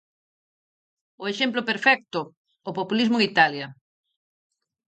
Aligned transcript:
O 1.23 1.25
exemplo 1.31 1.67
perfecto: 1.71 2.19
o 2.69 2.71
populismo 2.77 3.15
en 3.17 3.27
Italia. 3.31 3.67